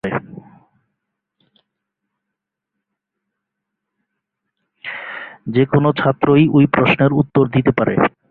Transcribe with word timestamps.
যে 5.47 5.63
কোনো 5.65 5.89
ছাত্রই 5.93 6.45
ওই 6.53 6.65
প্রশ্নের 6.65 7.11
উত্তর 7.13 7.43
দিতে 7.47 7.71
পারে। 7.71 7.95